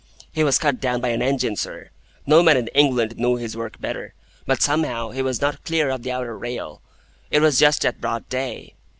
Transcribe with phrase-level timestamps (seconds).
[0.31, 1.91] "He was cut down by an engine, sir.
[2.25, 4.15] No man in England knew his work better.
[4.47, 6.81] But somehow he was not clear of the outer rail.
[7.29, 8.73] It was just at broad day.